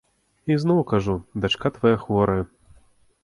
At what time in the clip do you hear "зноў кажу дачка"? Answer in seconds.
0.63-1.67